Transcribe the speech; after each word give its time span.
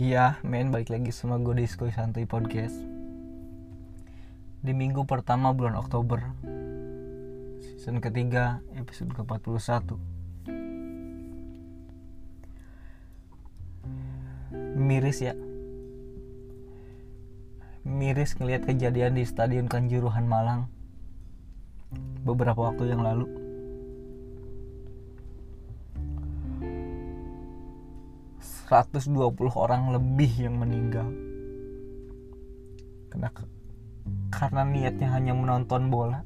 Iya, 0.00 0.40
men 0.40 0.72
balik 0.72 0.88
lagi 0.88 1.12
sama 1.12 1.36
gue 1.36 1.52
Disco 1.60 1.84
Santuy 1.92 2.24
Podcast. 2.24 2.72
Di 4.64 4.72
minggu 4.72 5.04
pertama 5.04 5.52
bulan 5.52 5.76
Oktober 5.76 6.24
Season 7.60 8.00
ketiga, 8.00 8.64
episode 8.80 9.12
ke-41. 9.12 10.00
Miris 14.80 15.20
ya. 15.20 15.36
Miris 17.84 18.40
ngelihat 18.40 18.72
kejadian 18.72 19.20
di 19.20 19.28
Stadion 19.28 19.68
Kanjuruhan 19.68 20.24
Malang 20.24 20.72
Beberapa 22.24 22.72
waktu 22.72 22.88
yang 22.88 23.04
lalu 23.04 23.39
120 28.70 29.10
orang 29.58 29.90
lebih 29.90 30.30
yang 30.46 30.54
meninggal. 30.54 31.10
Karena 33.10 33.34
karena 34.30 34.62
niatnya 34.62 35.10
hanya 35.10 35.34
menonton 35.34 35.90
bola. 35.90 36.22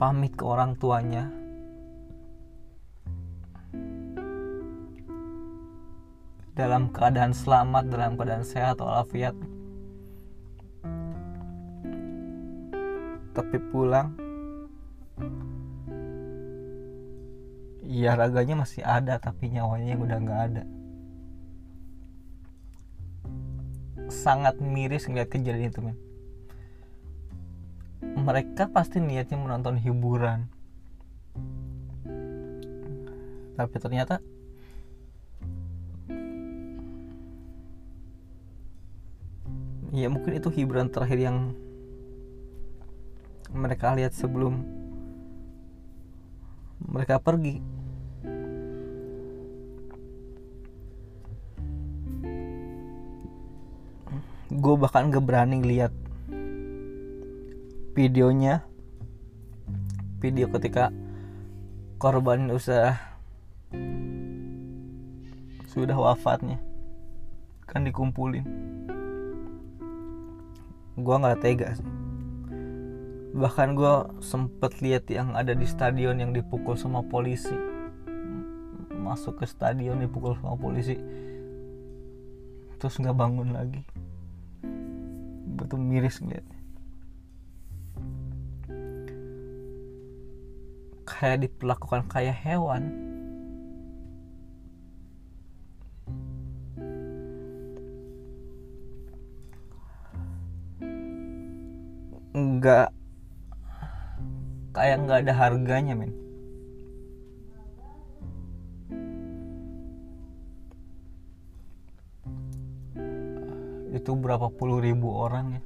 Pamit 0.00 0.32
ke 0.32 0.44
orang 0.48 0.80
tuanya. 0.80 1.28
Dalam 6.56 6.88
keadaan 6.88 7.36
selamat 7.36 7.84
dalam 7.92 8.16
keadaan 8.16 8.44
sehat 8.48 8.80
walafiat. 8.80 9.36
Tapi 13.36 13.56
pulang 13.68 14.19
ya 17.90 18.14
raganya 18.14 18.54
masih 18.54 18.86
ada 18.86 19.18
tapi 19.18 19.50
nyawanya 19.50 19.98
udah 19.98 20.18
nggak 20.22 20.42
ada. 20.46 20.62
Sangat 24.06 24.62
miris 24.62 25.10
ngeliat 25.10 25.26
kejadian 25.26 25.74
itu 25.74 25.82
men. 25.82 25.98
Mereka 28.00 28.70
pasti 28.70 29.02
niatnya 29.02 29.42
menonton 29.42 29.74
hiburan. 29.74 30.46
Tapi 33.58 33.76
ternyata 33.82 34.22
ya 39.90 40.06
mungkin 40.06 40.38
itu 40.38 40.48
hiburan 40.54 40.94
terakhir 40.94 41.18
yang 41.18 41.36
mereka 43.50 43.98
lihat 43.98 44.14
sebelum 44.14 44.62
mereka 46.80 47.18
pergi 47.18 47.79
gue 54.60 54.74
bahkan 54.76 55.08
gak 55.08 55.24
berani 55.24 55.64
lihat 55.64 55.92
videonya. 57.96 58.60
Video 60.20 60.52
ketika 60.52 60.92
korban 61.96 62.52
usaha 62.52 63.00
sudah 65.64 65.96
wafatnya 65.96 66.60
kan 67.64 67.88
dikumpulin. 67.88 68.44
Gue 71.00 71.16
nggak 71.16 71.40
tega 71.40 71.72
sih. 71.72 71.88
Bahkan 73.32 73.68
gue 73.72 73.94
sempet 74.20 74.84
lihat 74.84 75.08
yang 75.08 75.32
ada 75.32 75.56
di 75.56 75.64
stadion 75.64 76.20
yang 76.20 76.36
dipukul 76.36 76.76
sama 76.76 77.00
polisi. 77.00 77.56
Masuk 78.92 79.40
ke 79.40 79.48
stadion 79.48 80.04
dipukul 80.04 80.36
sama 80.36 80.52
polisi 80.60 81.00
terus 82.80 82.96
nggak 82.96 83.12
bangun 83.12 83.52
lagi 83.52 83.84
betul 85.56 85.82
miris 85.82 86.22
ngeliatnya 86.22 86.60
kayak 91.10 91.44
diperlakukan 91.44 92.08
kayak 92.08 92.32
hewan. 92.32 92.82
Nggak. 102.30 102.88
Kayak 104.70 104.96
nggak 105.02 105.18
ada 105.26 105.34
harganya 105.34 105.98
men 105.98 106.14
itu 114.00 114.16
berapa 114.16 114.48
puluh 114.48 114.80
ribu 114.80 115.12
orang 115.12 115.60
ya. 115.60 115.62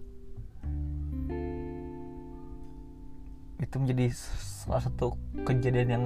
Itu 3.63 3.79
menjadi 3.79 4.11
salah 4.11 4.83
satu 4.83 5.15
kejadian 5.47 5.89
yang 5.89 6.05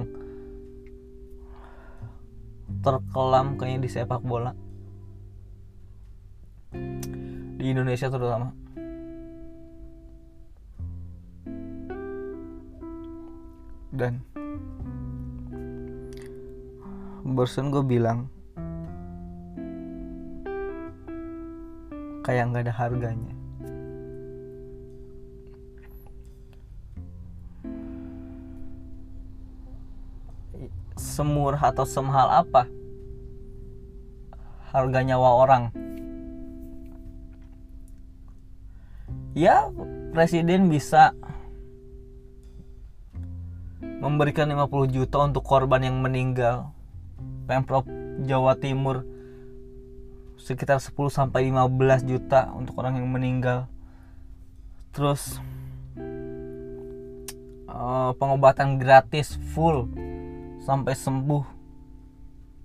terkelam 2.85 3.57
kayaknya 3.57 3.81
di 3.81 3.89
sepak 3.89 4.21
bola. 4.21 4.53
Di 7.57 7.65
Indonesia 7.65 8.13
terutama. 8.13 8.53
Dan 13.89 14.21
barusan 17.25 17.73
gue 17.73 17.83
bilang 17.83 18.31
kayak 22.29 22.45
nggak 22.53 22.69
ada 22.69 22.75
harganya. 22.77 23.33
Semurah 30.93 31.73
atau 31.73 31.89
semahal 31.89 32.45
apa? 32.45 32.69
Harga 34.69 35.01
nyawa 35.01 35.29
orang. 35.41 35.63
Ya 39.33 39.73
presiden 40.13 40.69
bisa 40.69 41.17
memberikan 43.81 44.53
50 44.53 44.93
juta 44.93 45.17
untuk 45.25 45.41
korban 45.41 45.81
yang 45.81 45.97
meninggal. 45.97 46.77
Pemprov 47.49 47.89
Jawa 48.21 48.53
Timur 48.53 49.08
sekitar 50.39 50.79
10 50.79 50.95
sampai 51.11 51.51
15 51.51 52.07
juta 52.07 52.47
untuk 52.55 52.79
orang 52.79 52.95
yang 52.97 53.11
meninggal. 53.11 53.67
Terus 54.95 55.37
uh, 57.67 58.15
pengobatan 58.15 58.79
gratis 58.79 59.35
full 59.51 59.91
sampai 60.63 60.95
sembuh 60.95 61.43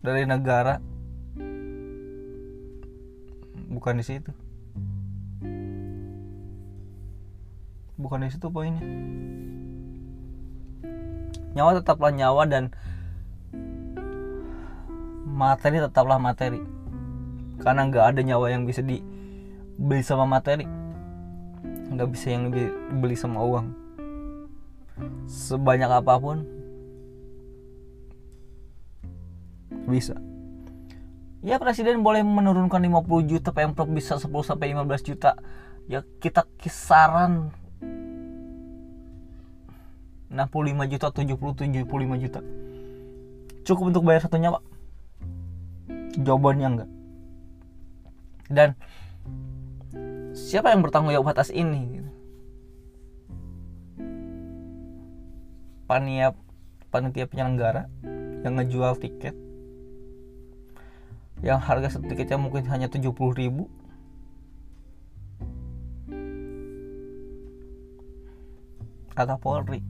dari 0.01 0.23
negara. 0.25 0.79
Bukan 3.69 3.99
di 3.99 4.05
situ. 4.07 4.31
Bukan 7.99 8.23
di 8.23 8.31
situ 8.31 8.47
poinnya. 8.51 8.83
Nyawa 11.55 11.79
tetaplah 11.79 12.11
nyawa 12.11 12.43
dan 12.51 12.75
materi 15.25 15.83
tetaplah 15.83 16.19
materi 16.19 16.74
karena 17.61 17.87
nggak 17.87 18.05
ada 18.15 18.21
nyawa 18.25 18.51
yang 18.51 18.67
bisa 18.67 18.83
dibeli 18.83 20.03
sama 20.03 20.27
materi. 20.27 20.67
Nggak 21.95 22.09
bisa 22.11 22.27
yang 22.35 22.51
dibeli 22.51 23.15
sama 23.15 23.45
uang. 23.45 23.67
Sebanyak 25.27 25.91
apa 25.91 26.15
pun 26.19 26.47
bisa. 29.87 30.19
Ya 31.45 31.61
presiden 31.61 32.01
boleh 32.01 32.25
menurunkan 32.25 32.81
50 32.81 33.29
juta 33.29 33.53
pemprov 33.53 33.93
bisa 33.93 34.17
10 34.17 34.33
sampai 34.43 34.73
15 34.73 35.05
juta. 35.05 35.37
Ya 35.87 36.01
kita 36.19 36.49
kisaran 36.57 37.53
65 40.33 40.91
juta 40.91 41.07
70 41.13 41.85
75 41.85 42.23
juta. 42.25 42.41
Cukup 43.65 43.85
untuk 43.93 44.03
bayar 44.09 44.25
satu 44.25 44.41
nyawa 44.41 44.61
jawabannya 46.15 46.69
enggak 46.71 46.91
dan 48.53 48.77
siapa 50.37 50.75
yang 50.75 50.85
bertanggung 50.85 51.15
jawab 51.15 51.33
atas 51.33 51.49
ini? 51.49 52.05
Panitia 55.85 56.33
panitia 56.89 57.29
penyelenggara 57.29 57.89
yang 58.45 58.61
ngejual 58.61 59.01
tiket. 59.01 59.37
Yang 61.45 61.61
harga 61.61 61.89
satu 61.99 62.09
tiketnya 62.09 62.41
mungkin 62.41 62.65
hanya 62.73 62.89
70 62.89 63.13
ribu. 63.37 63.69
Atau 69.13 69.37
Polri. 69.39 69.85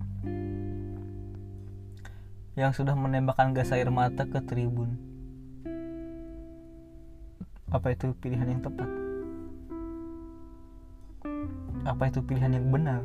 Yang 2.54 2.82
sudah 2.82 2.94
menembakkan 2.94 3.54
gas 3.54 3.74
air 3.74 3.90
mata 3.90 4.26
ke 4.26 4.38
tribun 4.42 5.13
apa 7.74 7.90
itu 7.90 8.14
pilihan 8.22 8.46
yang 8.46 8.62
tepat? 8.62 8.86
Apa 11.82 12.06
itu 12.06 12.22
pilihan 12.22 12.54
yang 12.54 12.70
benar? 12.70 13.02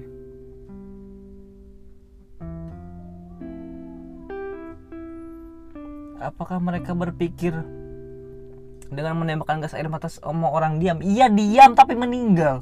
Apakah 6.22 6.62
mereka 6.62 6.94
berpikir 6.94 7.58
dengan 8.94 9.18
menembakkan 9.18 9.58
gas 9.58 9.74
air 9.74 9.90
mata 9.90 10.06
semua 10.06 10.54
orang 10.54 10.78
diam? 10.78 11.02
Iya 11.02 11.34
diam 11.34 11.74
tapi 11.74 11.98
meninggal. 11.98 12.62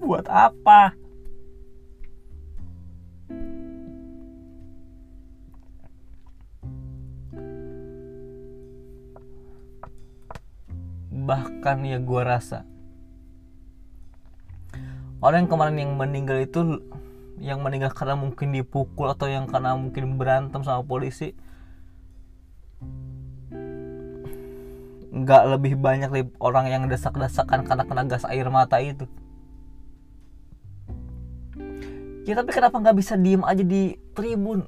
Buat 0.00 0.26
apa 0.32 0.96
bahkan 11.30 11.86
ya 11.86 12.02
gue 12.02 12.22
rasa. 12.26 12.66
Orang 15.22 15.46
yang 15.46 15.50
kemarin 15.54 15.76
yang 15.78 15.92
meninggal 15.94 16.42
itu 16.42 16.82
yang 17.38 17.62
meninggal 17.62 17.94
karena 17.94 18.18
mungkin 18.18 18.50
dipukul 18.50 19.06
atau 19.14 19.30
yang 19.30 19.46
karena 19.46 19.78
mungkin 19.78 20.18
berantem 20.18 20.60
sama 20.66 20.82
polisi 20.82 21.32
nggak 25.10 25.42
lebih 25.56 25.74
banyak 25.78 26.10
nih 26.10 26.26
orang 26.42 26.66
yang 26.66 26.82
desak-desakan 26.90 27.62
karena 27.62 27.84
kena 27.86 28.02
gas 28.10 28.26
air 28.26 28.50
mata 28.50 28.82
itu. 28.82 29.06
Ya 32.26 32.34
tapi 32.34 32.50
kenapa 32.50 32.74
nggak 32.74 32.96
bisa 32.98 33.14
diem 33.14 33.46
aja 33.46 33.62
di 33.62 33.94
tribun 34.18 34.66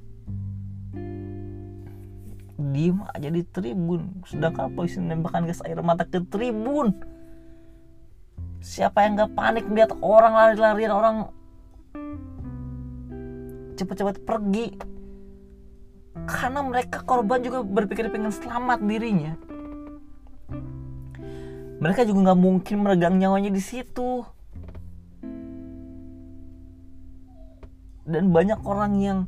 diem 2.59 3.01
aja 3.13 3.29
di 3.29 3.43
tribun. 3.47 4.23
Sedangkan 4.29 4.73
polisi 4.77 5.01
menembakkan 5.01 5.49
gas 5.49 5.65
air 5.65 5.81
mata 5.81 6.05
ke 6.05 6.21
tribun. 6.27 6.93
Siapa 8.63 9.03
yang 9.03 9.19
nggak 9.19 9.33
panik 9.35 9.65
melihat 9.67 9.93
orang 9.99 10.33
lari-larian 10.39 10.93
orang 10.95 11.17
cepat-cepat 13.75 14.23
pergi? 14.23 14.67
Karena 16.29 16.61
mereka 16.63 17.03
korban 17.03 17.43
juga 17.43 17.65
berpikir 17.65 18.13
pengen 18.13 18.31
selamat 18.31 18.85
dirinya. 18.85 19.35
Mereka 21.83 22.07
juga 22.07 22.31
nggak 22.31 22.39
mungkin 22.39 22.77
meregang 22.87 23.19
nyawanya 23.19 23.51
di 23.51 23.59
situ. 23.59 24.23
Dan 28.07 28.31
banyak 28.31 28.63
orang 28.63 28.93
yang 29.03 29.19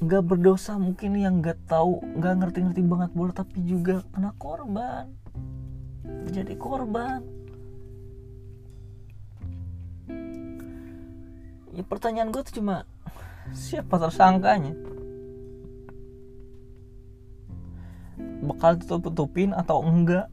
nggak 0.00 0.22
berdosa 0.24 0.80
mungkin 0.80 1.12
yang 1.20 1.44
nggak 1.44 1.60
tahu 1.68 2.00
nggak 2.16 2.34
ngerti-ngerti 2.40 2.80
banget 2.88 3.10
bola 3.12 3.36
tapi 3.36 3.60
juga 3.68 4.00
kena 4.16 4.32
korban. 4.40 5.12
Jadi 6.32 6.56
korban. 6.56 7.20
Ya 11.76 11.84
pertanyaan 11.84 12.32
gue 12.32 12.40
tuh 12.48 12.64
cuma 12.64 12.88
siapa 13.52 14.00
tersangkanya? 14.00 14.72
Bakal 18.40 18.80
tutup-tutupin 18.80 19.52
atau 19.52 19.84
enggak? 19.84 20.32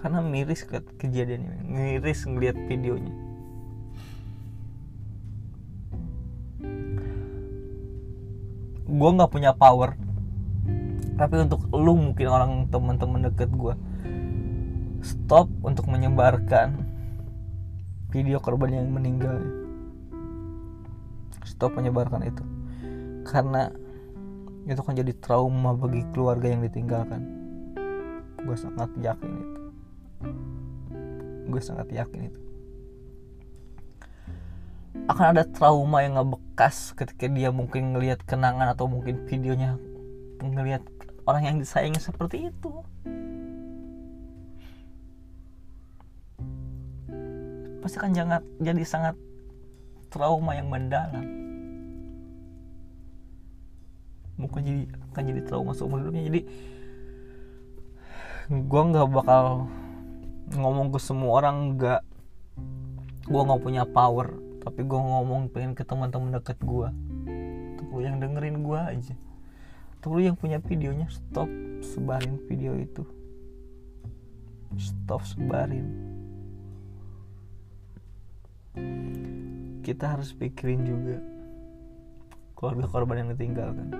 Karena 0.00 0.24
miris 0.24 0.64
ke 0.64 0.80
kejadian 0.96 1.44
ini 1.44 1.60
miris 1.62 2.24
ngeliat 2.24 2.56
videonya 2.66 3.21
gue 8.92 9.10
nggak 9.16 9.32
punya 9.32 9.56
power. 9.56 9.96
Tapi 11.16 11.34
untuk 11.40 11.64
lu 11.72 11.96
mungkin 11.96 12.28
orang 12.28 12.50
teman-teman 12.68 13.32
deket 13.32 13.48
gue 13.52 13.74
stop 15.02 15.48
untuk 15.64 15.88
menyebarkan 15.88 16.84
video 18.12 18.36
korban 18.38 18.84
yang 18.84 18.92
meninggal. 18.92 19.40
Stop 21.48 21.72
menyebarkan 21.74 22.22
itu. 22.28 22.44
Karena 23.24 23.72
itu 24.68 24.78
kan 24.78 24.94
jadi 24.94 25.10
trauma 25.18 25.72
bagi 25.72 26.04
keluarga 26.12 26.52
yang 26.52 26.60
ditinggalkan. 26.60 27.24
Gue 28.44 28.56
sangat 28.60 28.92
yakin 29.00 29.30
itu. 29.40 29.60
Gue 31.48 31.60
sangat 31.64 31.88
yakin 31.90 32.28
itu 32.28 32.51
akan 34.92 35.26
ada 35.34 35.44
trauma 35.48 36.04
yang 36.04 36.20
ngebekas 36.20 36.92
ketika 36.94 37.26
dia 37.26 37.48
mungkin 37.48 37.96
ngelihat 37.96 38.22
kenangan 38.28 38.70
atau 38.76 38.86
mungkin 38.86 39.24
videonya 39.24 39.80
ngelihat 40.42 40.82
orang 41.26 41.42
yang 41.48 41.56
disayangi 41.58 41.98
seperti 41.98 42.50
itu. 42.50 42.72
Pasti 47.82 47.98
kan 47.98 48.14
jangan 48.14 48.42
jadi 48.62 48.82
sangat 48.86 49.18
trauma 50.12 50.54
yang 50.54 50.70
mendalam. 50.70 51.26
Mungkin 54.38 54.60
jadi 54.62 54.82
akan 55.10 55.22
jadi 55.24 55.40
trauma 55.46 55.72
seumur 55.74 56.02
hidupnya. 56.02 56.24
Jadi 56.30 56.40
gue 58.52 58.82
nggak 58.92 59.08
bakal 59.10 59.66
ngomong 60.52 60.92
ke 60.92 60.98
semua 61.00 61.40
orang 61.40 61.78
nggak 61.78 62.02
gue 63.24 63.40
nggak 63.40 63.62
punya 63.62 63.82
power 63.86 64.51
tapi 64.62 64.86
gue 64.86 65.00
ngomong 65.02 65.50
pengen 65.50 65.74
ke 65.74 65.82
teman-teman 65.82 66.38
deket 66.38 66.62
gue 66.62 66.88
untuk 67.74 67.86
lu 67.98 68.00
yang 68.06 68.22
dengerin 68.22 68.62
gue 68.62 68.78
aja. 68.78 69.14
Untuk 69.98 70.10
lu 70.14 70.20
yang 70.22 70.38
punya 70.38 70.62
videonya 70.62 71.10
stop 71.10 71.50
sebarin 71.82 72.38
video 72.46 72.78
itu. 72.78 73.02
Stop 74.78 75.26
sebarin. 75.26 75.90
Kita 79.82 80.14
harus 80.14 80.30
pikirin 80.30 80.86
juga 80.86 81.18
keluarga 82.54 82.86
korban 82.86 83.26
yang 83.26 83.30
ditinggalkan. 83.34 83.90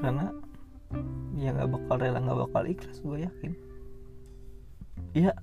Karena 0.00 0.39
bakal 2.50 2.66
ikhlas 2.66 2.98
gue 2.98 3.22
yakin. 3.22 3.52
Ya 5.14 5.38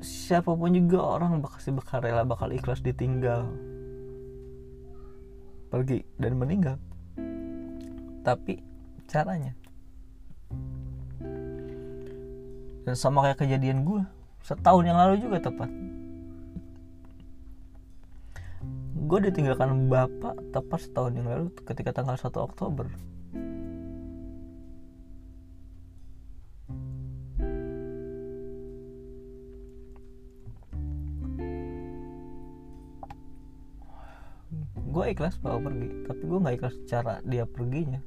siapa 0.00 0.56
pun 0.56 0.72
juga 0.72 1.04
orang 1.04 1.44
bakal 1.44 1.60
bakal 1.76 2.00
rela 2.00 2.24
bakal 2.24 2.48
ikhlas 2.48 2.80
ditinggal. 2.80 3.44
Pergi 5.68 6.00
dan 6.16 6.40
meninggal. 6.40 6.80
Tapi 8.24 8.64
caranya. 9.04 9.52
Dan 12.88 12.96
sama 12.96 13.28
kayak 13.28 13.44
kejadian 13.44 13.84
gue 13.84 14.00
setahun 14.40 14.88
yang 14.88 14.96
lalu 14.96 15.20
juga 15.20 15.44
tepat. 15.44 15.68
Gue 18.96 19.18
ditinggalkan 19.28 19.92
bapak 19.92 20.40
tepat 20.56 20.80
setahun 20.88 21.12
yang 21.12 21.28
lalu 21.28 21.52
ketika 21.68 21.92
tanggal 21.92 22.16
1 22.16 22.32
Oktober 22.40 22.88
gue 34.92 35.04
ikhlas 35.16 35.40
bawa 35.40 35.56
pergi 35.72 36.04
tapi 36.04 36.22
gue 36.28 36.38
nggak 36.44 36.56
ikhlas 36.60 36.76
cara 36.84 37.24
dia 37.24 37.48
perginya. 37.48 38.04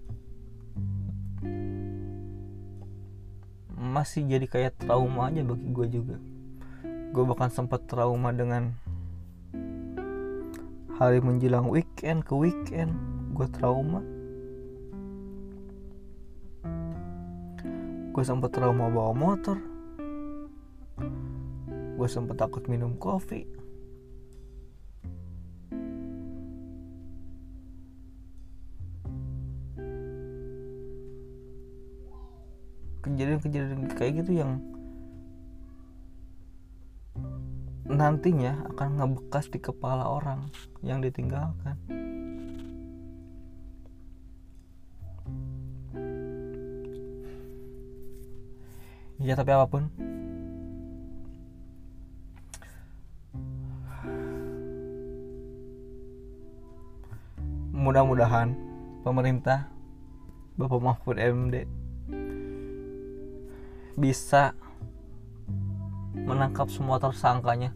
Masih 3.73 4.29
jadi 4.29 4.45
kayak 4.45 4.85
trauma 4.85 5.33
aja 5.33 5.41
bagi 5.41 5.67
gue 5.73 5.87
juga. 5.89 6.17
Gue 7.09 7.23
bahkan 7.25 7.49
sempat 7.49 7.89
trauma 7.89 8.29
dengan 8.29 8.77
hari 11.01 11.25
menjelang 11.25 11.65
weekend 11.73 12.21
ke 12.21 12.37
weekend 12.37 12.93
gue 13.33 13.49
trauma. 13.49 14.05
Gue 18.13 18.23
sempat 18.23 18.53
trauma 18.53 18.93
bawa 18.93 19.11
motor. 19.17 19.57
Gue 21.97 22.07
sempat 22.07 22.37
takut 22.45 22.61
minum 22.69 22.93
kopi 22.93 23.64
kejadian-kejadian 33.45 33.93
kayak 33.93 34.13
gitu 34.25 34.31
yang 34.41 34.57
nantinya 37.85 38.65
akan 38.73 38.97
ngebekas 38.97 39.45
di 39.53 39.61
kepala 39.61 40.09
orang 40.09 40.49
yang 40.81 40.97
ditinggalkan. 41.05 41.77
ya 49.25 49.33
tapi 49.33 49.47
apa 49.55 49.65
pun 49.65 49.87
mudah-mudahan 57.71 58.53
pemerintah 59.07 59.71
Bapak 60.59 60.79
Mahfud 60.83 61.15
MD 61.15 61.84
bisa 63.95 64.51
menangkap 66.15 66.67
semua 66.71 66.99
tersangkanya. 66.99 67.71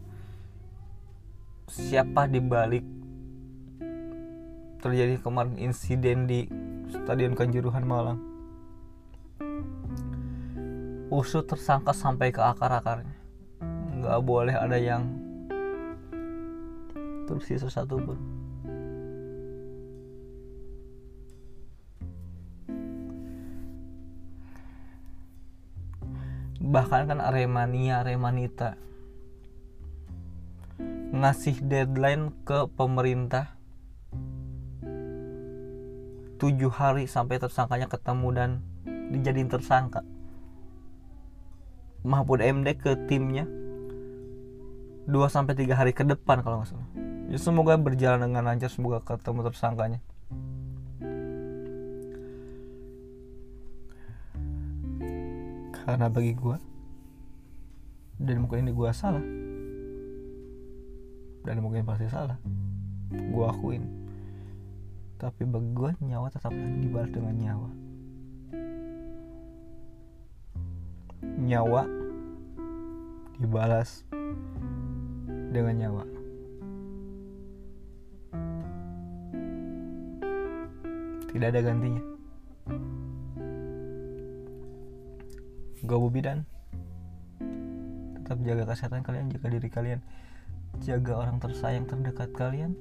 Siapa 1.70 2.26
di 2.26 2.40
balik 2.42 2.84
terjadi 4.80 5.20
kemarin 5.20 5.60
insiden 5.60 6.24
di 6.24 6.48
Stadion 6.90 7.36
Kanjuruhan 7.36 7.84
Malang? 7.84 8.18
Usut 11.10 11.44
tersangka 11.44 11.92
sampai 11.92 12.32
ke 12.32 12.40
akar-akarnya. 12.42 13.16
Nggak 14.00 14.20
boleh 14.24 14.56
ada 14.56 14.78
yang 14.80 15.04
tersisa 17.28 17.70
satu 17.70 17.98
pun 18.02 18.39
bahkan 26.70 27.10
kan 27.10 27.18
Aremania 27.18 28.06
Aremanita 28.06 28.78
ngasih 31.10 31.66
deadline 31.66 32.30
ke 32.46 32.70
pemerintah 32.78 33.58
tujuh 36.38 36.70
hari 36.70 37.10
sampai 37.10 37.42
tersangkanya 37.42 37.90
ketemu 37.90 38.28
dan 38.30 38.50
dijadiin 39.10 39.50
tersangka 39.50 40.06
Mahfud 42.06 42.40
MD 42.40 42.78
ke 42.78 42.96
timnya 43.10 43.44
2 45.10 45.26
sampai 45.26 45.58
3 45.58 45.74
hari 45.74 45.92
ke 45.92 46.06
depan 46.06 46.40
kalau 46.40 46.62
nggak 46.62 46.70
salah. 46.70 46.88
Ya 47.30 47.38
semoga 47.38 47.74
berjalan 47.76 48.30
dengan 48.30 48.46
lancar, 48.46 48.70
semoga 48.70 49.02
ketemu 49.02 49.50
tersangkanya. 49.50 50.00
Karena 55.90 56.06
bagi 56.06 56.38
gue 56.38 56.54
dan 58.22 58.46
mungkin 58.46 58.62
ini 58.62 58.70
gue 58.70 58.90
salah 58.94 59.26
dan 61.42 61.58
mungkin 61.58 61.82
pasti 61.82 62.06
salah 62.06 62.38
gue 63.10 63.42
akuin. 63.50 63.90
Tapi 65.18 65.42
bagi 65.50 65.74
gue 65.74 65.90
nyawa 66.06 66.30
tetap 66.30 66.54
dibalas 66.54 67.10
dengan 67.10 67.34
nyawa. 67.42 67.70
Nyawa 71.42 71.82
dibalas 73.42 74.06
dengan 75.50 75.74
nyawa. 75.74 76.04
Tidak 81.34 81.48
ada 81.50 81.60
gantinya 81.66 82.09
gue 85.80 85.98
Bobi 85.98 86.20
dan 86.24 86.44
tetap 88.20 88.38
jaga 88.46 88.64
kesehatan 88.68 89.02
kalian 89.02 89.32
jaga 89.32 89.46
diri 89.50 89.68
kalian. 89.68 90.00
Jaga 90.80 91.18
orang 91.18 91.42
tersayang 91.42 91.86
terdekat 91.88 92.30
kalian. 92.36 92.78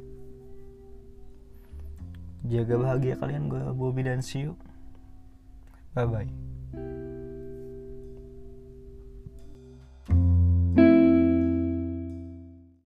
Jaga 2.46 2.75
bahagia 2.79 3.15
kalian 3.20 3.51
gue 3.51 3.62
Bobby 3.75 4.06
dan 4.06 4.24
see 4.24 4.48
you. 4.48 4.53
Bye 5.98 6.06
bye 6.06 6.49